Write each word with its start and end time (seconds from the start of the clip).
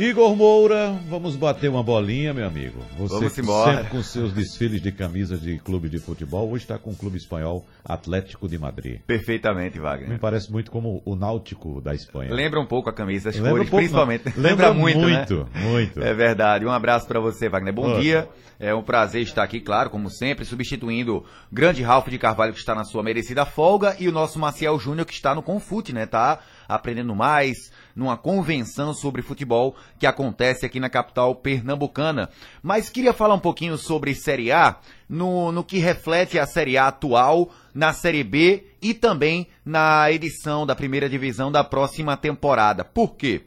Igor 0.00 0.34
Moura, 0.34 0.98
vamos 1.10 1.36
bater 1.36 1.68
uma 1.68 1.82
bolinha, 1.82 2.32
meu 2.32 2.46
amigo. 2.46 2.82
Você 2.96 3.14
vamos 3.16 3.38
embora. 3.38 3.76
sempre 3.76 3.90
com 3.90 4.02
seus 4.02 4.32
desfiles 4.32 4.80
de 4.80 4.90
camisa 4.90 5.36
de 5.36 5.58
clube 5.58 5.90
de 5.90 5.98
futebol, 5.98 6.50
hoje 6.50 6.64
está 6.64 6.78
com 6.78 6.92
o 6.92 6.96
clube 6.96 7.18
espanhol 7.18 7.66
Atlético 7.84 8.48
de 8.48 8.56
Madrid. 8.56 9.00
Perfeitamente, 9.06 9.78
Wagner. 9.78 10.08
Me 10.08 10.18
parece 10.18 10.50
muito 10.50 10.70
como 10.70 11.02
o 11.04 11.14
Náutico 11.14 11.82
da 11.82 11.94
Espanha. 11.94 12.32
Lembra 12.32 12.58
um 12.58 12.64
pouco 12.64 12.88
a 12.88 12.94
camisa, 12.94 13.28
as 13.28 13.34
Lembra 13.34 13.50
cores, 13.50 13.66
um 13.66 13.70
pouco, 13.70 13.82
principalmente. 13.82 14.24
Lembra, 14.28 14.50
Lembra 14.50 14.72
muito, 14.72 15.00
muito, 15.00 15.36
né? 15.52 15.68
muito. 15.68 16.02
É 16.02 16.14
verdade. 16.14 16.64
Um 16.64 16.72
abraço 16.72 17.06
para 17.06 17.20
você, 17.20 17.50
Wagner. 17.50 17.74
Bom 17.74 17.88
Nossa. 17.88 18.00
dia. 18.00 18.26
É 18.58 18.74
um 18.74 18.82
prazer 18.82 19.22
estar 19.22 19.42
aqui, 19.42 19.58
claro, 19.58 19.88
como 19.88 20.10
sempre, 20.10 20.44
substituindo 20.44 21.16
o 21.16 21.24
grande 21.50 21.82
Ralph 21.82 22.08
de 22.08 22.18
Carvalho 22.18 22.52
que 22.52 22.58
está 22.58 22.74
na 22.74 22.84
sua 22.84 23.02
merecida 23.02 23.46
folga 23.46 23.96
e 23.98 24.06
o 24.06 24.12
nosso 24.12 24.38
Maciel 24.38 24.78
Júnior 24.78 25.06
que 25.06 25.14
está 25.14 25.34
no 25.34 25.42
Confute, 25.42 25.94
né? 25.94 26.04
Tá 26.04 26.40
aprendendo 26.74 27.14
mais, 27.14 27.70
numa 27.94 28.16
convenção 28.16 28.94
sobre 28.94 29.22
futebol 29.22 29.76
que 29.98 30.06
acontece 30.06 30.64
aqui 30.64 30.80
na 30.80 30.88
capital 30.88 31.34
pernambucana. 31.34 32.30
Mas 32.62 32.88
queria 32.88 33.12
falar 33.12 33.34
um 33.34 33.40
pouquinho 33.40 33.76
sobre 33.76 34.14
Série 34.14 34.52
A, 34.52 34.76
no, 35.08 35.52
no 35.52 35.64
que 35.64 35.78
reflete 35.78 36.38
a 36.38 36.46
Série 36.46 36.78
A 36.78 36.88
atual, 36.88 37.50
na 37.74 37.92
Série 37.92 38.24
B 38.24 38.64
e 38.80 38.94
também 38.94 39.46
na 39.64 40.10
edição 40.10 40.66
da 40.66 40.74
primeira 40.74 41.08
divisão 41.08 41.50
da 41.50 41.62
próxima 41.62 42.16
temporada. 42.16 42.84
Por 42.84 43.16
quê? 43.16 43.42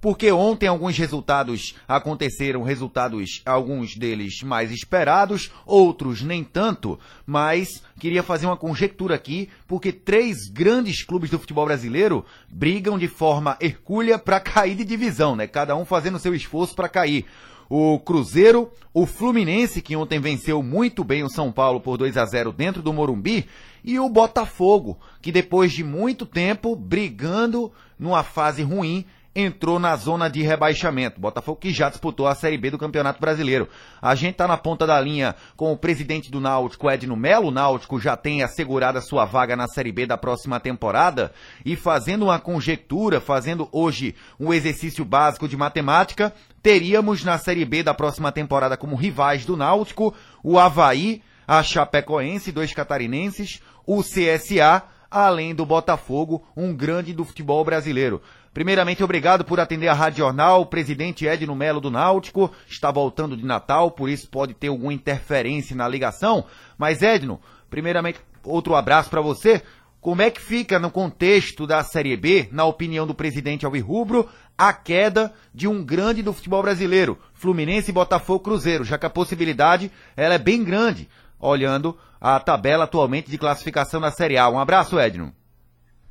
Porque 0.00 0.32
ontem 0.32 0.66
alguns 0.66 0.96
resultados 0.96 1.74
aconteceram, 1.86 2.62
resultados, 2.62 3.42
alguns 3.44 3.96
deles 3.96 4.42
mais 4.42 4.70
esperados, 4.70 5.50
outros 5.66 6.22
nem 6.22 6.42
tanto, 6.42 6.98
mas 7.26 7.82
queria 7.98 8.22
fazer 8.22 8.46
uma 8.46 8.56
conjectura 8.56 9.14
aqui, 9.14 9.48
porque 9.68 9.92
três 9.92 10.48
grandes 10.48 11.04
clubes 11.04 11.30
do 11.30 11.38
futebol 11.38 11.66
brasileiro 11.66 12.24
brigam 12.48 12.98
de 12.98 13.08
forma 13.08 13.56
hercúlea 13.60 14.18
para 14.18 14.40
cair 14.40 14.74
de 14.74 14.84
divisão, 14.84 15.36
né? 15.36 15.46
Cada 15.46 15.76
um 15.76 15.84
fazendo 15.84 16.18
seu 16.18 16.34
esforço 16.34 16.74
para 16.74 16.88
cair. 16.88 17.26
O 17.68 18.00
Cruzeiro, 18.00 18.68
o 18.92 19.06
Fluminense, 19.06 19.80
que 19.80 19.94
ontem 19.94 20.18
venceu 20.18 20.60
muito 20.60 21.04
bem 21.04 21.22
o 21.22 21.30
São 21.30 21.52
Paulo 21.52 21.80
por 21.80 21.96
2 21.96 22.16
a 22.16 22.24
0 22.24 22.50
dentro 22.50 22.82
do 22.82 22.92
Morumbi, 22.92 23.46
e 23.84 23.96
o 23.98 24.08
Botafogo, 24.08 24.98
que 25.22 25.30
depois 25.30 25.72
de 25.72 25.84
muito 25.84 26.26
tempo 26.26 26.74
brigando 26.74 27.72
numa 27.96 28.24
fase 28.24 28.62
ruim, 28.62 29.06
entrou 29.34 29.78
na 29.78 29.94
zona 29.96 30.28
de 30.28 30.42
rebaixamento. 30.42 31.20
Botafogo 31.20 31.60
que 31.60 31.72
já 31.72 31.88
disputou 31.88 32.26
a 32.26 32.34
Série 32.34 32.58
B 32.58 32.70
do 32.70 32.78
Campeonato 32.78 33.20
Brasileiro. 33.20 33.68
A 34.02 34.14
gente 34.14 34.32
está 34.32 34.48
na 34.48 34.56
ponta 34.56 34.86
da 34.86 35.00
linha 35.00 35.36
com 35.56 35.72
o 35.72 35.76
presidente 35.76 36.30
do 36.30 36.40
Náutico, 36.40 36.90
Edno 36.90 37.16
Melo. 37.16 37.48
O 37.48 37.52
Náutico 37.52 38.00
já 38.00 38.16
tem 38.16 38.42
assegurado 38.42 38.98
a 38.98 39.02
sua 39.02 39.24
vaga 39.24 39.54
na 39.54 39.68
Série 39.68 39.92
B 39.92 40.06
da 40.06 40.16
próxima 40.16 40.58
temporada. 40.58 41.32
E 41.64 41.76
fazendo 41.76 42.24
uma 42.24 42.38
conjectura, 42.38 43.20
fazendo 43.20 43.68
hoje 43.70 44.14
um 44.38 44.52
exercício 44.52 45.04
básico 45.04 45.46
de 45.46 45.56
matemática, 45.56 46.32
teríamos 46.62 47.24
na 47.24 47.38
Série 47.38 47.64
B 47.64 47.82
da 47.82 47.94
próxima 47.94 48.32
temporada 48.32 48.76
como 48.76 48.96
rivais 48.96 49.44
do 49.44 49.56
Náutico 49.56 50.14
o 50.42 50.58
Havaí, 50.58 51.22
a 51.46 51.62
Chapecoense, 51.62 52.52
dois 52.52 52.72
catarinenses, 52.72 53.60
o 53.86 54.02
CSA, 54.02 54.82
além 55.10 55.54
do 55.54 55.66
Botafogo, 55.66 56.46
um 56.56 56.74
grande 56.74 57.12
do 57.12 57.24
futebol 57.24 57.64
brasileiro. 57.64 58.22
Primeiramente, 58.52 59.02
obrigado 59.02 59.44
por 59.44 59.60
atender 59.60 59.88
a 59.88 59.94
Rádio 59.94 60.18
Jornal. 60.18 60.62
O 60.62 60.66
presidente 60.66 61.26
Edno 61.26 61.54
Melo 61.54 61.80
do 61.80 61.90
Náutico 61.90 62.50
está 62.68 62.90
voltando 62.90 63.36
de 63.36 63.44
Natal, 63.44 63.90
por 63.90 64.08
isso 64.08 64.28
pode 64.28 64.54
ter 64.54 64.68
alguma 64.68 64.92
interferência 64.92 65.74
na 65.74 65.88
ligação. 65.88 66.44
Mas, 66.76 67.02
Edno, 67.02 67.40
primeiramente, 67.68 68.20
outro 68.44 68.74
abraço 68.74 69.08
para 69.08 69.20
você. 69.20 69.62
Como 70.00 70.22
é 70.22 70.30
que 70.30 70.40
fica 70.40 70.78
no 70.78 70.90
contexto 70.90 71.66
da 71.66 71.84
Série 71.84 72.16
B, 72.16 72.48
na 72.50 72.64
opinião 72.64 73.06
do 73.06 73.14
presidente 73.14 73.66
Alvirrubro, 73.66 74.28
a 74.56 74.72
queda 74.72 75.32
de 75.54 75.68
um 75.68 75.84
grande 75.84 76.22
do 76.22 76.32
futebol 76.32 76.62
brasileiro, 76.62 77.18
Fluminense, 77.34 77.92
Botafogo, 77.92 78.40
Cruzeiro, 78.40 78.82
já 78.82 78.98
que 78.98 79.06
a 79.06 79.10
possibilidade 79.10 79.92
ela 80.16 80.34
é 80.34 80.38
bem 80.38 80.64
grande, 80.64 81.08
olhando 81.38 81.96
a 82.20 82.38
tabela 82.38 82.84
atualmente 82.84 83.30
de 83.30 83.38
classificação 83.38 84.00
da 84.00 84.10
Série 84.10 84.36
A. 84.36 84.48
Um 84.50 84.58
abraço, 84.58 85.00
Edno. 85.00 85.32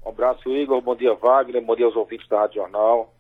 Um 0.04 0.10
abraço, 0.10 0.50
Igor. 0.50 0.82
Bom 0.82 0.96
dia, 0.96 1.14
Wagner. 1.14 1.64
Bom 1.64 1.76
dia 1.76 1.86
aos 1.86 1.96
ouvintes 1.96 2.28
da 2.28 2.40
Rádio 2.40 2.62
Jornal. 2.62 3.14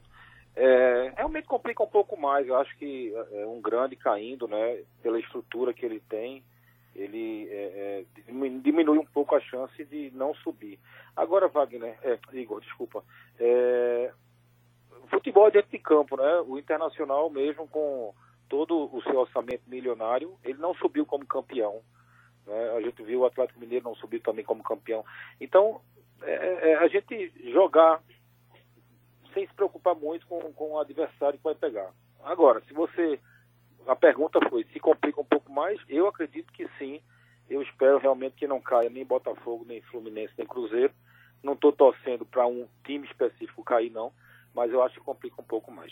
É, 0.55 1.13
realmente 1.15 1.47
complica 1.47 1.83
um 1.83 1.87
pouco 1.87 2.19
mais. 2.19 2.47
Eu 2.47 2.57
acho 2.57 2.75
que 2.77 3.13
é 3.31 3.45
um 3.45 3.61
grande 3.61 3.95
caindo, 3.95 4.47
né? 4.47 4.79
Pela 5.03 5.19
estrutura 5.19 5.73
que 5.73 5.85
ele 5.85 5.99
tem, 6.09 6.43
ele 6.95 7.47
é, 7.51 8.05
é, 8.27 8.31
diminui 8.63 8.97
um 8.97 9.05
pouco 9.05 9.35
a 9.35 9.39
chance 9.39 9.85
de 9.85 10.11
não 10.15 10.33
subir. 10.35 10.79
Agora, 11.15 11.47
Wagner, 11.47 11.95
é, 12.01 12.17
Igor, 12.33 12.59
desculpa. 12.59 13.03
É, 13.39 14.11
futebol 15.11 15.47
é 15.47 15.51
dentro 15.51 15.69
de 15.69 15.77
campo, 15.77 16.17
né? 16.17 16.43
O 16.47 16.57
Internacional, 16.57 17.29
mesmo 17.29 17.67
com 17.67 18.13
todo 18.49 18.89
o 18.91 19.01
seu 19.03 19.19
orçamento 19.19 19.61
milionário, 19.67 20.35
ele 20.43 20.57
não 20.57 20.73
subiu 20.73 21.05
como 21.05 21.25
campeão. 21.25 21.81
Né? 22.45 22.71
A 22.77 22.81
gente 22.81 23.01
viu 23.03 23.21
o 23.21 23.25
Atlético 23.25 23.59
Mineiro 23.59 23.85
não 23.85 23.95
subiu 23.95 24.19
também 24.21 24.45
como 24.45 24.63
campeão. 24.63 25.03
Então, 25.39 25.81
é, 26.21 26.71
é, 26.71 26.75
a 26.75 26.87
gente 26.87 27.31
jogar 27.51 28.01
sem 29.33 29.47
se 29.47 29.53
preocupar 29.53 29.95
muito 29.95 30.25
com, 30.27 30.39
com 30.53 30.71
o 30.71 30.79
adversário 30.79 31.37
que 31.37 31.43
vai 31.43 31.55
pegar. 31.55 31.91
Agora, 32.23 32.61
se 32.67 32.73
você. 32.73 33.19
A 33.87 33.95
pergunta 33.95 34.39
foi: 34.49 34.63
se 34.65 34.79
complica 34.79 35.21
um 35.21 35.25
pouco 35.25 35.51
mais? 35.51 35.79
Eu 35.87 36.07
acredito 36.07 36.51
que 36.53 36.67
sim. 36.77 37.01
Eu 37.49 37.61
espero 37.63 37.97
realmente 37.97 38.35
que 38.35 38.47
não 38.47 38.61
caia 38.61 38.89
nem 38.89 39.03
Botafogo, 39.03 39.65
nem 39.67 39.81
Fluminense, 39.81 40.33
nem 40.37 40.45
Cruzeiro. 40.45 40.93
Não 41.41 41.53
estou 41.53 41.71
torcendo 41.71 42.25
para 42.25 42.45
um 42.45 42.67
time 42.83 43.07
específico 43.07 43.63
cair, 43.63 43.89
não. 43.89 44.11
Mas 44.53 44.71
eu 44.71 44.81
acho 44.83 44.95
que 44.95 45.01
complica 45.01 45.41
um 45.41 45.45
pouco 45.45 45.71
mais 45.71 45.91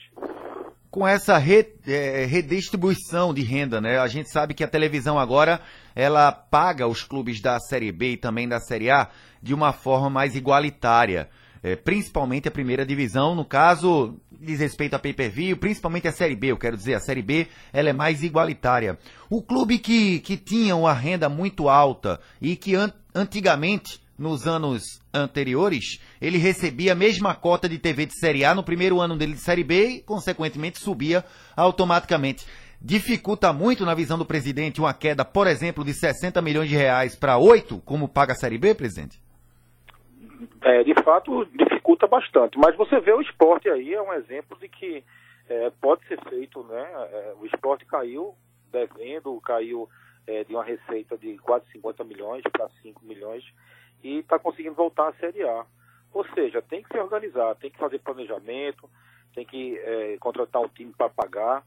com 0.90 1.08
essa 1.08 1.38
re, 1.38 1.76
é, 1.86 2.26
redistribuição 2.26 3.34
de 3.34 3.42
renda, 3.44 3.80
né? 3.80 4.00
A 4.00 4.08
gente 4.08 4.32
sabe 4.32 4.54
que 4.54 4.64
a 4.64 4.68
televisão 4.68 5.20
agora 5.20 5.62
ela 5.94 6.32
paga 6.32 6.88
os 6.88 7.04
clubes 7.04 7.42
da 7.42 7.60
Série 7.60 7.92
B 7.92 8.14
e 8.14 8.18
também 8.18 8.48
da 8.48 8.60
Série 8.60 8.90
A 8.90 9.10
de 9.42 9.54
uma 9.54 9.74
forma 9.74 10.10
mais 10.10 10.36
igualitária. 10.36 11.30
É, 11.62 11.76
principalmente 11.76 12.48
a 12.48 12.52
primeira 12.52 12.86
divisão, 12.86 13.36
no 13.36 13.44
caso, 13.44 14.16
diz 14.32 14.60
respeito 14.60 14.96
a 14.96 15.00
pay-per-view, 15.00 15.58
principalmente 15.58 16.08
a 16.08 16.12
Série 16.12 16.36
B, 16.36 16.48
eu 16.48 16.58
quero 16.58 16.78
dizer, 16.78 16.94
a 16.94 17.00
Série 17.00 17.22
B, 17.22 17.48
ela 17.74 17.90
é 17.90 17.94
mais 17.94 18.24
igualitária. 18.24 18.98
O 19.30 19.42
clube 19.42 19.80
que, 19.80 20.20
que 20.20 20.38
tinha 20.38 20.76
uma 20.76 20.94
renda 20.94 21.28
muito 21.28 21.68
alta 21.68 22.20
e 22.42 22.56
que 22.56 22.76
an 22.76 22.94
antigamente 23.14 24.00
nos 24.18 24.48
anos 24.48 25.00
anteriores, 25.14 26.02
ele 26.20 26.38
recebia 26.38 26.94
a 26.94 26.96
mesma 26.96 27.36
cota 27.36 27.70
de 27.70 27.78
TV 27.78 28.06
de 28.06 28.20
Série 28.20 28.44
A 28.44 28.56
no 28.56 28.64
primeiro 28.64 29.00
ano 29.00 29.16
dele 29.16 29.34
de 29.34 29.42
Série 29.42 29.64
B 29.64 29.88
e, 29.88 30.02
consequentemente, 30.02 30.80
subia 30.80 31.24
automaticamente. 31.56 32.46
Dificulta 32.82 33.52
muito, 33.52 33.86
na 33.86 33.96
visão 33.96 34.18
do 34.18 34.26
presidente, 34.26 34.80
uma 34.80 34.94
queda, 34.94 35.26
por 35.26 35.48
exemplo, 35.48 35.84
de 35.84 35.94
60 35.94 36.42
milhões 36.42 36.70
de 36.70 36.76
reais 36.76 37.16
para 37.16 37.38
8, 37.38 37.80
como 37.80 38.08
paga 38.08 38.34
a 38.34 38.36
Série 38.36 38.58
B, 38.58 38.76
presidente? 38.76 39.20
É, 40.62 40.84
de 40.84 40.94
fato, 41.04 41.46
dificulta 41.46 42.08
bastante. 42.08 42.58
Mas 42.58 42.76
você 42.76 43.00
vê 43.00 43.14
o 43.14 43.22
esporte 43.22 43.70
aí, 43.70 43.94
é 43.94 44.02
um 44.02 44.14
exemplo 44.14 44.58
de 44.60 44.68
que 44.68 45.04
é, 45.50 45.72
pode 45.82 46.06
ser 46.08 46.20
feito, 46.30 46.64
né? 46.64 46.88
É, 47.12 47.34
o 47.40 47.46
esporte 47.46 47.86
caiu 47.86 48.36
devendo, 48.72 49.40
caiu 49.42 49.90
é, 50.28 50.44
de 50.44 50.54
uma 50.54 50.64
receita 50.64 51.18
de 51.18 51.38
quase 51.38 51.66
50 51.72 52.04
milhões 52.04 52.44
para 52.52 52.70
5 52.82 53.04
milhões 53.06 53.44
e 54.04 54.20
está 54.20 54.38
conseguindo 54.40 54.76
voltar 54.76 55.10
à 55.10 55.14
Série 55.14 55.44
A. 55.44 55.66
Ou 56.14 56.26
seja, 56.34 56.62
tem 56.62 56.82
que 56.82 56.90
se 56.90 57.00
organizar, 57.00 57.56
tem 57.56 57.70
que 57.70 57.78
fazer 57.78 58.00
planejamento, 58.00 58.90
tem 59.34 59.46
que 59.46 59.78
é, 59.78 60.18
contratar 60.20 60.62
um 60.62 60.68
time 60.68 60.94
para 60.94 61.10
pagar 61.10 61.64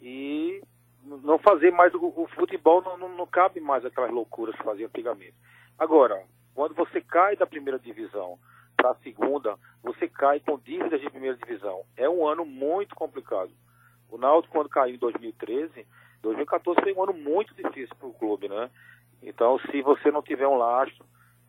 e 0.00 0.62
não 1.04 1.38
fazer 1.38 1.70
mais 1.70 1.94
o, 1.94 2.12
o 2.16 2.26
futebol 2.34 2.82
não, 2.82 2.96
não, 2.96 3.08
não, 3.08 3.26
cabe 3.26 3.60
mais 3.60 3.84
aquelas 3.84 4.10
loucuras 4.10 4.54
que 4.56 4.62
fazia 4.62 4.86
antigamente. 4.86 5.34
Agora, 5.78 6.22
quando 6.54 6.74
você 6.74 7.00
cai 7.00 7.36
da 7.36 7.46
primeira 7.46 7.78
divisão 7.78 8.38
para 8.76 8.90
a 8.90 8.96
segunda, 8.96 9.56
você 9.82 10.08
cai 10.08 10.40
com 10.40 10.58
dívidas 10.58 11.00
de 11.00 11.10
primeira 11.10 11.36
divisão. 11.36 11.82
É 11.96 12.08
um 12.08 12.26
ano 12.26 12.44
muito 12.44 12.94
complicado. 12.94 13.50
O 14.10 14.18
Náutico, 14.18 14.54
quando 14.54 14.68
caiu 14.68 14.94
em 14.94 14.98
2013, 14.98 15.86
2014 16.22 16.80
foi 16.80 16.92
um 16.92 17.02
ano 17.02 17.12
muito 17.12 17.54
difícil 17.54 17.94
para 17.96 18.08
o 18.08 18.14
clube, 18.14 18.48
né? 18.48 18.70
Então, 19.22 19.58
se 19.70 19.80
você 19.82 20.10
não 20.10 20.22
tiver 20.22 20.46
um 20.46 20.56
lastro, 20.56 21.04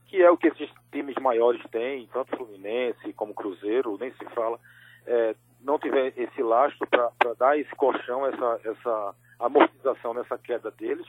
que 0.07 0.21
é 0.21 0.29
o 0.29 0.37
que 0.37 0.47
esses 0.47 0.69
times 0.91 1.15
maiores 1.15 1.61
têm, 1.71 2.07
tanto 2.11 2.35
Fluminense 2.35 3.13
como 3.13 3.33
Cruzeiro, 3.33 3.97
nem 3.99 4.11
se 4.11 4.25
fala, 4.33 4.59
é, 5.05 5.35
não 5.61 5.79
tiver 5.79 6.13
esse 6.15 6.41
lastro 6.41 6.87
para 6.87 7.33
dar 7.37 7.57
esse 7.57 7.73
colchão, 7.75 8.25
essa, 8.25 8.59
essa 8.63 9.15
amortização 9.39 10.13
nessa 10.13 10.37
queda 10.37 10.71
deles, 10.71 11.07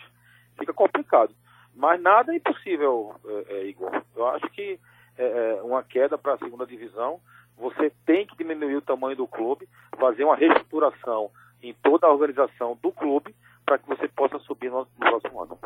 fica 0.59 0.73
complicado. 0.73 1.35
Mas 1.75 2.01
nada 2.01 2.33
é 2.33 2.37
impossível, 2.37 3.15
é, 3.27 3.55
é, 3.55 3.67
Igor. 3.67 4.03
Eu 4.15 4.27
acho 4.29 4.49
que 4.51 4.81
é, 5.19 5.59
é 5.59 5.63
uma 5.63 5.83
queda 5.83 6.17
para 6.17 6.35
a 6.35 6.39
segunda 6.39 6.67
divisão, 6.67 7.21
você 7.57 7.91
tem 8.05 8.27
que 8.27 8.37
diminuir 8.37 8.77
o 8.77 8.83
tamanho 8.83 9.17
do 9.17 9.27
clube, 9.27 9.69
fazer 9.99 10.25
uma 10.25 10.37
reestruturação 10.37 11.31
em 11.63 11.73
toda 11.75 12.07
a 12.07 12.13
organização 12.13 12.79
do 12.83 12.93
clube 12.93 13.35
para 13.65 13.79
que 13.79 13.89
você 13.89 14.07
possa 14.09 14.39
subir 14.41 14.71
no, 14.71 14.81
no 14.81 14.87
próximo 14.99 15.43
ano. 15.43 15.59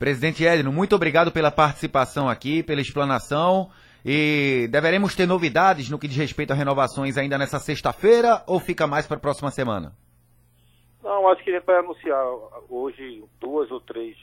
Presidente 0.00 0.42
Edno, 0.42 0.72
muito 0.72 0.96
obrigado 0.96 1.30
pela 1.30 1.50
participação 1.50 2.26
aqui, 2.26 2.62
pela 2.62 2.80
explanação 2.80 3.68
E 4.02 4.66
deveremos 4.72 5.14
ter 5.14 5.26
novidades 5.26 5.90
no 5.90 5.98
que 5.98 6.08
diz 6.08 6.16
respeito 6.16 6.54
a 6.54 6.56
renovações 6.56 7.18
ainda 7.18 7.36
nessa 7.36 7.58
sexta-feira 7.58 8.42
ou 8.46 8.58
fica 8.58 8.86
mais 8.86 9.06
para 9.06 9.18
a 9.18 9.20
próxima 9.20 9.50
semana? 9.50 9.92
Não, 11.02 11.28
acho 11.28 11.44
que 11.44 11.50
a 11.50 11.52
gente 11.52 11.66
vai 11.66 11.76
anunciar 11.76 12.24
hoje 12.70 13.22
duas 13.38 13.70
ou 13.70 13.78
três 13.78 14.16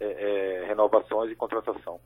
é, 0.00 0.06
é, 0.06 0.66
renovações 0.66 1.30
e 1.30 1.36
contratação. 1.36 2.00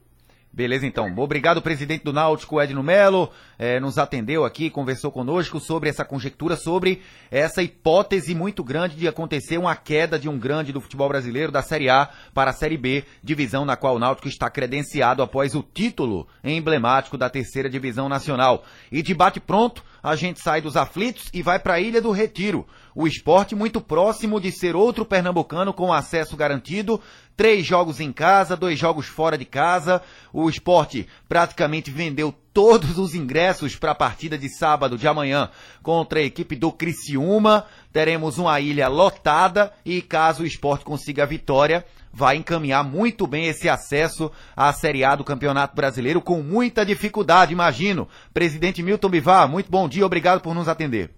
Beleza, 0.56 0.86
então. 0.86 1.12
Obrigado, 1.18 1.60
presidente 1.60 2.02
do 2.02 2.14
Náutico, 2.14 2.58
Edno 2.58 2.82
Melo, 2.82 3.30
eh, 3.58 3.78
nos 3.78 3.98
atendeu 3.98 4.42
aqui, 4.42 4.70
conversou 4.70 5.12
conosco 5.12 5.60
sobre 5.60 5.90
essa 5.90 6.02
conjectura, 6.02 6.56
sobre 6.56 7.02
essa 7.30 7.62
hipótese 7.62 8.34
muito 8.34 8.64
grande 8.64 8.96
de 8.96 9.06
acontecer 9.06 9.58
uma 9.58 9.76
queda 9.76 10.18
de 10.18 10.30
um 10.30 10.38
grande 10.38 10.72
do 10.72 10.80
futebol 10.80 11.10
brasileiro, 11.10 11.52
da 11.52 11.60
Série 11.60 11.90
A 11.90 12.08
para 12.32 12.52
a 12.52 12.54
Série 12.54 12.78
B, 12.78 13.04
divisão 13.22 13.66
na 13.66 13.76
qual 13.76 13.96
o 13.96 13.98
Náutico 13.98 14.28
está 14.28 14.48
credenciado 14.48 15.22
após 15.22 15.54
o 15.54 15.62
título 15.62 16.26
emblemático 16.42 17.18
da 17.18 17.28
terceira 17.28 17.68
divisão 17.68 18.08
nacional. 18.08 18.64
E 18.90 19.02
debate 19.02 19.38
pronto, 19.38 19.84
a 20.06 20.14
gente 20.14 20.40
sai 20.40 20.60
dos 20.60 20.76
aflitos 20.76 21.28
e 21.34 21.42
vai 21.42 21.58
para 21.58 21.74
a 21.74 21.80
Ilha 21.80 22.00
do 22.00 22.12
Retiro. 22.12 22.64
O 22.94 23.08
esporte 23.08 23.56
muito 23.56 23.80
próximo 23.80 24.40
de 24.40 24.52
ser 24.52 24.76
outro 24.76 25.04
pernambucano 25.04 25.72
com 25.72 25.92
acesso 25.92 26.36
garantido, 26.36 27.00
três 27.36 27.66
jogos 27.66 27.98
em 27.98 28.12
casa, 28.12 28.56
dois 28.56 28.78
jogos 28.78 29.06
fora 29.06 29.36
de 29.36 29.44
casa. 29.44 30.00
O 30.32 30.48
esporte 30.48 31.08
praticamente 31.28 31.90
vendeu 31.90 32.32
todos 32.56 32.96
os 32.96 33.14
ingressos 33.14 33.76
para 33.76 33.90
a 33.90 33.94
partida 33.94 34.38
de 34.38 34.48
sábado 34.48 34.96
de 34.96 35.06
amanhã 35.06 35.50
contra 35.82 36.20
a 36.20 36.22
equipe 36.22 36.56
do 36.56 36.72
Criciúma. 36.72 37.66
Teremos 37.92 38.38
uma 38.38 38.58
ilha 38.58 38.88
lotada 38.88 39.74
e 39.84 40.00
caso 40.00 40.42
o 40.42 40.46
esporte 40.46 40.82
consiga 40.82 41.24
a 41.24 41.26
vitória, 41.26 41.84
vai 42.10 42.36
encaminhar 42.36 42.82
muito 42.82 43.26
bem 43.26 43.46
esse 43.46 43.68
acesso 43.68 44.32
à 44.56 44.72
Série 44.72 45.04
A 45.04 45.14
do 45.14 45.22
Campeonato 45.22 45.76
Brasileiro 45.76 46.22
com 46.22 46.42
muita 46.42 46.82
dificuldade, 46.82 47.52
imagino. 47.52 48.08
Presidente 48.32 48.82
Milton 48.82 49.10
Bivar, 49.10 49.46
muito 49.46 49.70
bom 49.70 49.86
dia, 49.86 50.06
obrigado 50.06 50.40
por 50.40 50.54
nos 50.54 50.66
atender. 50.66 51.10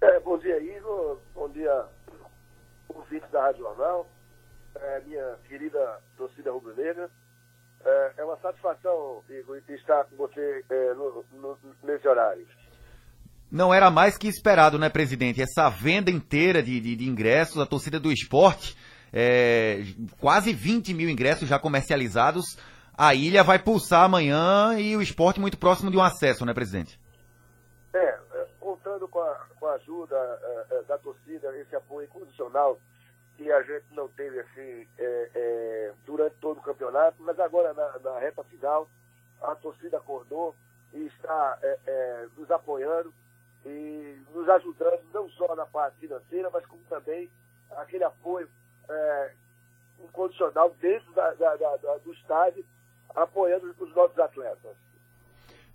É, 0.00 0.20
bom 0.20 0.38
dia, 0.38 0.56
Igor. 0.62 1.18
Bom 1.34 1.48
dia, 1.48 1.84
ouvintes 2.88 3.28
da 3.32 3.42
Rádio 3.42 3.64
Jornal 3.64 4.06
é, 4.76 5.00
minha 5.00 5.36
querida 5.48 5.98
torcida 6.16 6.52
rubro-negra. 6.52 7.10
É, 8.44 8.48
é, 8.48 8.52
satisfação, 8.52 9.22
Igor, 9.30 9.58
estar 9.68 10.04
com 10.04 10.16
você 10.16 10.64
é, 10.68 10.94
no, 10.94 11.24
no, 11.32 11.58
nesse 11.82 12.06
horário. 12.06 12.46
Não 13.50 13.72
era 13.72 13.90
mais 13.90 14.18
que 14.18 14.28
esperado, 14.28 14.78
né, 14.78 14.90
presidente? 14.90 15.40
Essa 15.40 15.70
venda 15.70 16.10
inteira 16.10 16.62
de, 16.62 16.80
de, 16.80 16.96
de 16.96 17.08
ingressos, 17.08 17.60
a 17.60 17.66
torcida 17.66 17.98
do 17.98 18.12
esporte, 18.12 18.76
é, 19.12 19.82
quase 20.20 20.52
20 20.52 20.92
mil 20.92 21.08
ingressos 21.08 21.48
já 21.48 21.58
comercializados. 21.58 22.58
A 22.96 23.14
ilha 23.14 23.42
vai 23.42 23.58
pulsar 23.58 24.04
amanhã 24.04 24.78
e 24.78 24.96
o 24.96 25.02
esporte 25.02 25.40
muito 25.40 25.58
próximo 25.58 25.90
de 25.90 25.96
um 25.96 26.02
acesso, 26.02 26.44
né, 26.44 26.52
presidente? 26.52 26.98
É, 27.92 27.98
é 27.98 28.46
contando 28.60 29.08
com 29.08 29.20
a, 29.20 29.46
com 29.58 29.66
a 29.66 29.74
ajuda 29.74 30.16
é, 30.70 30.82
da 30.82 30.98
torcida, 30.98 31.56
esse 31.58 31.74
apoio 31.74 32.06
incondicional 32.06 32.78
que 33.36 33.50
a 33.50 33.62
gente 33.62 33.86
não 33.92 34.08
teve 34.08 34.40
assim 34.40 34.86
é, 34.98 35.30
é, 35.34 35.92
durante 36.06 36.36
todo 36.36 36.58
o 36.58 36.62
campeonato, 36.62 37.16
mas 37.22 37.38
agora 37.40 37.72
na, 37.74 37.98
na, 37.98 38.18
reta 38.18 38.44
final 38.44 38.88
a 39.42 39.54
torcida 39.56 39.98
acordou 39.98 40.54
e 40.92 41.06
está 41.06 41.58
é, 41.62 41.78
é, 41.86 42.26
nos 42.36 42.50
apoiando 42.50 43.12
e 43.66 44.22
nos 44.32 44.48
ajudando 44.48 45.02
não 45.12 45.28
só 45.30 45.54
na 45.56 45.66
parte 45.66 45.98
financeira, 45.98 46.50
mas 46.50 46.64
como 46.66 46.82
também 46.84 47.30
aquele 47.72 48.04
apoio 48.04 48.48
é, 48.88 49.32
incondicional 50.00 50.70
dentro 50.80 51.12
da, 51.12 51.32
da, 51.34 51.56
da, 51.56 51.96
do 51.98 52.12
estádio, 52.12 52.64
apoiando 53.14 53.74
os 53.78 53.94
nossos 53.94 54.18
atletas. 54.18 54.76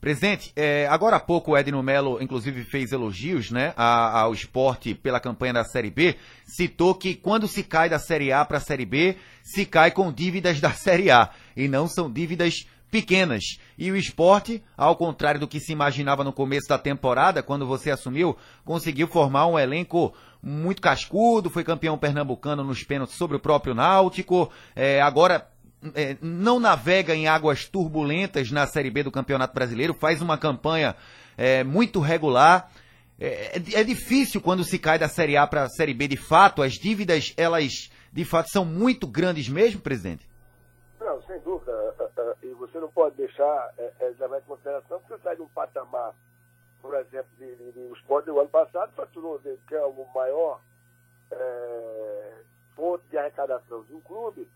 Presidente, 0.01 0.53
é, 0.55 0.87
agora 0.87 1.17
há 1.17 1.19
pouco 1.19 1.51
o 1.51 1.57
Edno 1.57 1.83
Melo, 1.83 2.21
inclusive, 2.21 2.63
fez 2.63 2.93
elogios 2.93 3.51
né, 3.51 3.73
ao 3.75 4.33
esporte 4.33 4.93
pela 4.93 5.19
campanha 5.19 5.53
da 5.53 5.65
Série 5.65 5.89
B. 5.89 6.15
Citou 6.45 6.95
que 6.95 7.15
quando 7.15 7.49
se 7.49 7.63
cai 7.63 7.89
da 7.89 7.99
Série 7.99 8.31
A 8.31 8.45
para 8.45 8.57
a 8.57 8.61
Série 8.61 8.85
B, 8.85 9.17
se 9.43 9.65
cai 9.65 9.91
com 9.91 10.09
dívidas 10.11 10.61
da 10.61 10.71
Série 10.73 11.11
A. 11.11 11.29
E 11.55 11.67
não 11.67 11.85
são 11.85 12.09
dívidas 12.09 12.65
pequenas. 12.89 13.59
E 13.77 13.91
o 13.91 13.97
esporte, 13.97 14.63
ao 14.77 14.95
contrário 14.95 15.39
do 15.39 15.47
que 15.47 15.59
se 15.59 15.73
imaginava 15.73 16.23
no 16.23 16.31
começo 16.31 16.69
da 16.69 16.77
temporada, 16.77 17.43
quando 17.43 17.65
você 17.65 17.91
assumiu, 17.91 18.37
conseguiu 18.63 19.07
formar 19.07 19.47
um 19.47 19.59
elenco 19.59 20.13
muito 20.41 20.81
cascudo, 20.81 21.49
foi 21.49 21.65
campeão 21.65 21.97
pernambucano 21.97 22.63
nos 22.63 22.83
pênaltis 22.83 23.17
sobre 23.17 23.35
o 23.35 23.39
próprio 23.39 23.75
Náutico. 23.75 24.49
É, 24.73 25.01
agora 25.01 25.48
é, 25.95 26.17
não 26.21 26.59
navega 26.59 27.15
em 27.15 27.27
águas 27.27 27.65
turbulentas 27.65 28.51
na 28.51 28.67
Série 28.67 28.91
B 28.91 29.03
do 29.03 29.11
Campeonato 29.11 29.53
Brasileiro, 29.53 29.93
faz 29.93 30.21
uma 30.21 30.37
campanha 30.37 30.95
é, 31.37 31.63
muito 31.63 31.99
regular. 31.99 32.69
É, 33.19 33.57
é, 33.57 33.79
é 33.79 33.83
difícil 33.83 34.41
quando 34.41 34.63
se 34.63 34.77
cai 34.77 34.99
da 34.99 35.07
Série 35.07 35.37
A 35.37 35.47
para 35.47 35.63
a 35.63 35.69
Série 35.69 35.93
B 35.93 36.07
de 36.07 36.17
fato, 36.17 36.61
as 36.61 36.73
dívidas, 36.73 37.33
elas 37.37 37.89
de 38.11 38.25
fato 38.25 38.49
são 38.49 38.65
muito 38.65 39.07
grandes 39.07 39.47
mesmo, 39.47 39.81
presidente? 39.81 40.27
Não, 40.99 41.21
sem 41.23 41.39
dúvida. 41.39 41.71
E 42.43 42.47
você 42.53 42.79
não 42.79 42.89
pode 42.89 43.15
deixar 43.15 43.73
é, 43.77 43.91
é, 43.99 44.13
levar 44.19 44.39
em 44.39 44.43
consideração 44.43 44.99
que 44.99 45.07
você 45.07 45.17
sai 45.23 45.35
de 45.35 45.41
um 45.41 45.47
patamar, 45.47 46.13
por 46.81 46.95
exemplo, 46.95 47.29
de, 47.37 47.55
de, 47.55 47.71
de, 47.71 48.25
do 48.25 48.39
ano 48.39 48.49
passado 48.49 48.91
faturou, 48.95 49.39
que 49.39 49.75
é 49.75 49.85
o 49.85 50.05
maior 50.13 50.61
fonte 52.75 53.03
de 53.09 53.17
arrecadação 53.17 53.83
de 53.83 53.93
um 53.93 54.01
clube, 54.01 54.47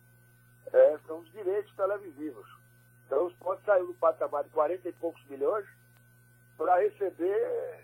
é, 0.73 0.97
são 1.05 1.19
os 1.19 1.31
direitos 1.31 1.73
televisivos. 1.75 2.47
Então 3.05 3.25
o 3.25 3.29
esporte 3.29 3.63
saiu 3.63 3.87
do 3.87 3.93
patamar 3.93 4.43
de 4.43 4.49
40 4.49 4.89
e 4.89 4.93
poucos 4.93 5.23
milhões 5.25 5.65
para 6.57 6.81
receber 6.81 7.79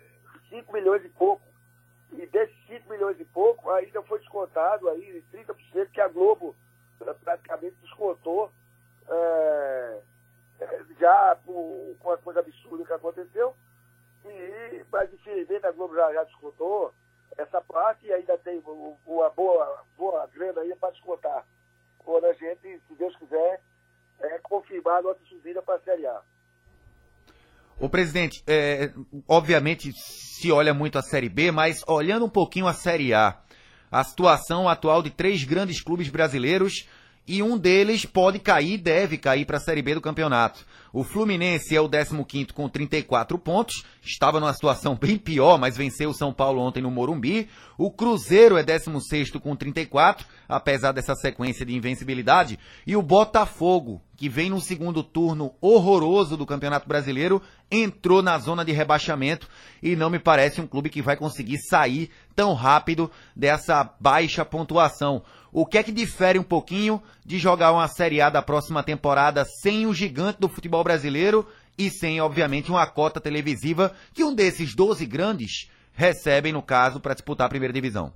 5 0.48 0.72
milhões 0.72 1.04
e 1.04 1.08
pouco. 1.10 1.42
E 2.12 2.26
desses 2.26 2.56
5 2.66 2.90
milhões 2.90 3.18
e 3.20 3.24
pouco, 3.24 3.70
ainda 3.70 4.02
foi 4.02 4.18
descontado 4.18 4.88
aí 4.88 5.24
30% 5.32 5.90
que 5.92 6.00
a 6.00 6.08
Globo 6.08 6.56
praticamente 7.22 7.76
descontou 7.82 8.50
é, 9.08 10.00
já 10.98 11.38
por, 11.44 11.96
com 12.00 12.10
a 12.10 12.18
coisa 12.18 12.40
absurda 12.40 12.84
que 12.84 12.92
aconteceu. 12.92 13.54
E, 14.24 14.84
mas 14.90 15.12
infelizmente 15.14 15.64
a 15.64 15.70
Globo 15.70 15.94
já, 15.94 16.12
já 16.12 16.24
descontou 16.24 16.92
essa 17.38 17.60
parte 17.60 18.06
e 18.06 18.12
ainda 18.12 18.36
tem 18.38 18.60
uma 19.06 19.30
boa, 19.30 19.84
boa 19.96 20.26
grana 20.26 20.62
aí 20.62 20.74
para 20.74 20.90
descontar 20.90 21.46
quando 22.04 22.24
a 22.24 22.32
gente, 22.32 22.80
se 22.86 22.94
Deus 22.98 23.16
quiser, 23.16 23.60
é, 24.20 24.38
confirmar 24.38 24.98
a 24.98 25.02
nossa 25.02 25.20
subida 25.28 25.62
para 25.62 25.76
a 25.76 25.80
Série 25.80 26.06
A. 26.06 26.20
O 27.78 27.88
presidente, 27.88 28.42
é, 28.46 28.92
obviamente 29.26 29.90
se 29.92 30.52
olha 30.52 30.74
muito 30.74 30.98
a 30.98 31.02
Série 31.02 31.30
B, 31.30 31.50
mas 31.50 31.82
olhando 31.86 32.26
um 32.26 32.30
pouquinho 32.30 32.66
a 32.66 32.74
Série 32.74 33.14
A, 33.14 33.40
a 33.90 34.04
situação 34.04 34.68
atual 34.68 35.02
de 35.02 35.10
três 35.10 35.44
grandes 35.44 35.82
clubes 35.82 36.08
brasileiros 36.08 36.86
e 37.30 37.44
um 37.44 37.56
deles 37.56 38.04
pode 38.04 38.40
cair, 38.40 38.76
deve 38.76 39.16
cair 39.16 39.44
para 39.44 39.58
a 39.58 39.60
Série 39.60 39.82
B 39.82 39.94
do 39.94 40.00
campeonato. 40.00 40.66
O 40.92 41.04
Fluminense 41.04 41.76
é 41.76 41.80
o 41.80 41.88
15 41.88 42.48
com 42.52 42.68
34 42.68 43.38
pontos, 43.38 43.84
estava 44.02 44.40
numa 44.40 44.52
situação 44.52 44.96
bem 45.00 45.16
pior, 45.16 45.56
mas 45.56 45.76
venceu 45.76 46.10
o 46.10 46.14
São 46.14 46.32
Paulo 46.32 46.60
ontem 46.60 46.82
no 46.82 46.90
Morumbi. 46.90 47.48
O 47.78 47.88
Cruzeiro 47.88 48.56
é 48.56 48.64
16 48.64 49.30
com 49.30 49.54
34, 49.54 50.26
apesar 50.48 50.90
dessa 50.90 51.14
sequência 51.14 51.64
de 51.64 51.72
invencibilidade. 51.72 52.58
E 52.84 52.96
o 52.96 53.02
Botafogo, 53.02 54.02
que 54.16 54.28
vem 54.28 54.50
no 54.50 54.60
segundo 54.60 55.04
turno 55.04 55.54
horroroso 55.60 56.36
do 56.36 56.44
Campeonato 56.44 56.88
Brasileiro, 56.88 57.40
entrou 57.70 58.22
na 58.22 58.36
zona 58.38 58.64
de 58.64 58.72
rebaixamento 58.72 59.48
e 59.80 59.94
não 59.94 60.10
me 60.10 60.18
parece 60.18 60.60
um 60.60 60.66
clube 60.66 60.90
que 60.90 61.00
vai 61.00 61.16
conseguir 61.16 61.58
sair 61.58 62.10
tão 62.34 62.54
rápido 62.54 63.08
dessa 63.36 63.88
baixa 64.00 64.44
pontuação. 64.44 65.22
O 65.52 65.66
que 65.66 65.78
é 65.78 65.82
que 65.82 65.90
difere 65.90 66.38
um 66.38 66.44
pouquinho 66.44 67.02
de 67.24 67.38
jogar 67.38 67.72
uma 67.72 67.88
Série 67.88 68.20
A 68.20 68.30
da 68.30 68.40
próxima 68.40 68.82
temporada 68.84 69.44
sem 69.44 69.86
o 69.86 69.92
gigante 69.92 70.40
do 70.40 70.48
futebol 70.48 70.84
brasileiro 70.84 71.46
e 71.76 71.90
sem, 71.90 72.20
obviamente, 72.20 72.70
uma 72.70 72.86
cota 72.86 73.20
televisiva 73.20 73.94
que 74.14 74.22
um 74.22 74.34
desses 74.34 74.74
12 74.74 75.04
grandes 75.06 75.70
recebem, 75.92 76.52
no 76.52 76.62
caso, 76.62 77.00
para 77.00 77.14
disputar 77.14 77.46
a 77.46 77.50
primeira 77.50 77.72
divisão? 77.72 78.12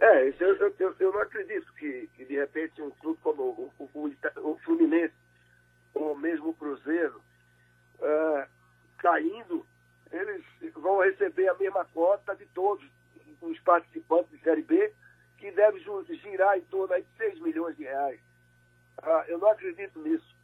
É, 0.00 0.28
eu, 0.40 0.56
eu, 0.78 0.94
eu 0.98 1.12
não 1.12 1.20
acredito 1.20 1.72
que, 1.74 2.08
que, 2.16 2.24
de 2.24 2.36
repente, 2.36 2.80
um 2.80 2.90
clube 2.90 3.18
como 3.22 3.42
o, 3.42 3.72
o, 3.78 4.50
o 4.50 4.58
Fluminense 4.64 5.14
ou 5.94 6.16
mesmo 6.16 6.48
o 6.48 6.54
Cruzeiro 6.54 7.20
uh, 7.98 8.46
caindo, 8.98 9.66
eles 10.10 10.42
vão 10.74 11.00
receber 11.02 11.48
a 11.48 11.54
mesma 11.54 11.84
cota 11.84 12.34
de 12.34 12.46
todos 12.46 12.84
os 13.42 13.60
participantes 13.60 14.30
de 14.30 14.38
Série 14.42 14.62
B 14.62 14.92
que 15.42 15.50
deve 15.50 15.80
girar 16.22 16.56
em 16.56 16.60
torno 16.62 16.94
de 16.94 17.04
6 17.16 17.40
milhões 17.40 17.76
de 17.76 17.82
reais. 17.82 18.20
Ah, 19.02 19.24
eu 19.26 19.38
não 19.38 19.50
acredito 19.50 19.98
nisso. 20.00 20.36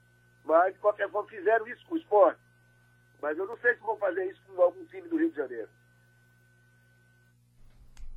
Mas, 0.45 0.75
de 0.75 0.81
qualquer 0.81 1.09
forma, 1.09 1.29
fizeram 1.29 1.69
isso 1.69 1.87
com 1.87 1.95
o 1.95 1.99
esporte. 1.99 2.41
Mas 3.23 3.39
eu 3.39 3.47
não 3.47 3.57
sei 3.59 3.75
se 3.75 3.81
vão 3.81 3.97
fazer 3.97 4.25
isso 4.27 4.43
com 4.43 4.61
algum 4.61 4.85
time 4.87 5.07
do 5.09 5.17
Rio 5.17 5.31
de 5.31 5.37
Janeiro. 5.37 5.69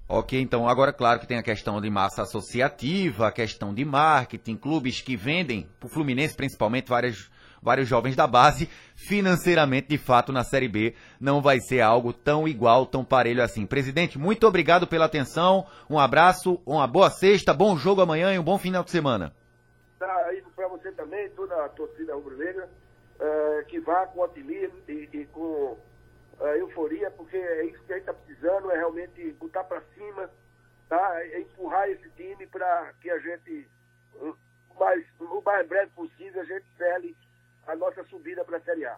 Ok, 0.10 0.42
então 0.42 0.68
agora 0.68 0.92
claro 0.92 1.20
que 1.20 1.28
tem 1.28 1.38
a 1.38 1.44
questão 1.44 1.80
de 1.80 1.90
massa 1.90 2.24
associativa, 2.24 3.28
a 3.28 3.32
questão 3.32 3.74
de 3.74 3.86
marketing, 3.86 4.58
clubes 4.58 5.02
que 5.02 5.16
vendem, 5.16 5.70
para 5.80 5.88
o 5.88 5.90
Fluminense 5.90 6.36
principalmente, 6.36 6.90
várias 6.90 7.32
vários 7.62 7.88
jovens 7.88 8.16
da 8.16 8.26
base. 8.26 8.68
Financeiramente, 8.96 9.88
de 9.88 9.98
fato, 9.98 10.32
na 10.32 10.44
Série 10.44 10.68
B 10.68 10.96
não 11.20 11.42
vai 11.42 11.60
ser 11.60 11.82
algo 11.82 12.12
tão 12.12 12.48
igual, 12.48 12.86
tão 12.86 13.04
parelho 13.06 13.44
assim. 13.44 13.66
Presidente, 13.66 14.18
muito 14.18 14.48
obrigado 14.48 14.88
pela 14.88 15.06
atenção. 15.06 15.66
Um 15.90 16.00
abraço, 16.00 16.62
uma 16.66 16.88
boa 16.88 17.10
sexta, 17.10 17.54
bom 17.54 17.78
jogo 17.78 18.02
amanhã 18.02 18.34
e 18.34 18.40
um 18.40 18.44
bom 18.44 18.58
final 18.58 18.84
de 18.84 18.92
semana. 18.92 19.34
Tá, 20.00 20.34
isso 20.34 20.50
para 20.56 20.68
você 20.68 20.92
também, 20.92 21.30
toda 21.32 21.66
a 21.66 21.70
torcida 21.70 22.16
rubro-negra, 22.16 22.68
uh, 23.20 23.66
que 23.68 23.80
vá 23.80 24.08
com 24.08 24.22
otimismo 24.22 24.78
e, 24.88 25.10
e 25.14 25.26
com 25.28 25.78
uh, 26.40 26.46
euforia, 26.58 27.12
porque 27.12 27.38
é 27.38 27.66
isso 27.66 27.84
que 27.84 27.94
a 27.94 27.98
gente 27.98 28.10
está 28.10 28.14
precisando, 28.14 28.72
é 28.72 28.78
realmente 28.78 29.32
botar 29.34 29.64
para 29.64 29.82
cima, 29.96 30.30
tá? 30.90 31.24
É 31.26 31.42
empurrar 31.42 31.88
esse 31.90 32.10
time 32.12 32.48
para 32.48 32.94
que 33.00 33.10
a 33.12 33.20
gente, 33.20 33.68
o 34.16 34.36
mais, 34.80 35.06
o 35.20 35.42
mais 35.46 35.68
breve 35.68 35.92
possível, 35.92 36.42
a 36.42 36.46
gente 36.46 36.66
cele 36.78 37.16
a 37.68 37.76
nossa 37.76 38.04
subida 38.06 38.44
para 38.44 38.58
a 38.58 38.62
Série 38.62 38.86
A. 38.86 38.98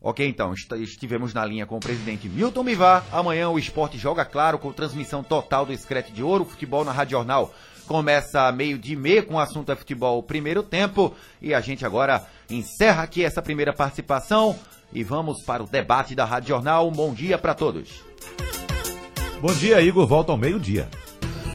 Ok, 0.00 0.26
então, 0.26 0.52
estivemos 0.52 1.32
na 1.32 1.44
linha 1.44 1.66
com 1.66 1.76
o 1.76 1.80
presidente 1.80 2.28
Milton 2.28 2.62
Bivar. 2.62 3.04
Amanhã 3.10 3.48
o 3.48 3.58
esporte 3.58 3.96
joga 3.96 4.24
claro 4.24 4.58
com 4.58 4.72
transmissão 4.72 5.22
total 5.22 5.64
do 5.64 5.72
Escrete 5.72 6.12
de 6.12 6.22
Ouro, 6.22 6.44
futebol 6.44 6.84
na 6.84 6.92
Rádio 6.92 7.12
Jornal. 7.12 7.52
Começa 7.86 8.50
meio 8.52 8.78
de 8.78 8.94
meia 8.94 9.22
com 9.22 9.34
o 9.34 9.38
assunto 9.38 9.72
é 9.72 9.76
futebol 9.76 10.22
primeiro 10.22 10.62
tempo. 10.62 11.14
E 11.40 11.54
a 11.54 11.60
gente 11.60 11.86
agora 11.86 12.26
encerra 12.50 13.04
aqui 13.04 13.24
essa 13.24 13.40
primeira 13.40 13.72
participação 13.72 14.58
e 14.92 15.02
vamos 15.02 15.42
para 15.42 15.62
o 15.62 15.66
debate 15.66 16.14
da 16.14 16.24
Rádio 16.24 16.48
Jornal. 16.48 16.88
Um 16.88 16.92
bom 16.92 17.14
dia 17.14 17.38
para 17.38 17.54
todos. 17.54 18.04
Bom 19.40 19.52
dia, 19.54 19.80
Igor. 19.80 20.06
Volta 20.06 20.32
ao 20.32 20.38
meio-dia. 20.38 20.88